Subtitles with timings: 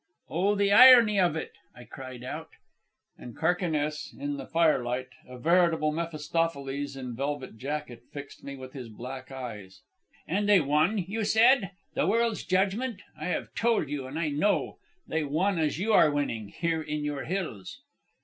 [0.29, 2.49] "Oh, the irony of it!" I cried out.
[3.19, 8.89] And Carquinez, in the firelight a veritable Mephistopheles in velvet jacket, fixed me with his
[8.89, 9.83] black eyes.
[10.27, 11.69] "And they won, you said?
[11.93, 13.03] The world's judgment!
[13.15, 14.79] I have told you, and I know.
[15.07, 17.79] They won as you are winning, here in your hills."